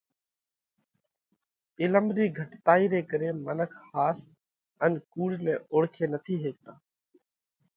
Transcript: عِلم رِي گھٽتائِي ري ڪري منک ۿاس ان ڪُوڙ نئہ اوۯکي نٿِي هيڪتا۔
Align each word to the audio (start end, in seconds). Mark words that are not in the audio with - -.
عِلم 1.81 2.05
رِي 2.15 2.25
گھٽتائِي 2.37 2.85
ري 2.91 3.01
ڪري 3.11 3.29
منک 3.45 3.71
ۿاس 3.93 4.19
ان 4.83 4.91
ڪُوڙ 5.11 5.29
نئہ 5.45 5.55
اوۯکي 5.71 6.05
نٿِي 6.13 6.35
هيڪتا۔ 6.43 6.71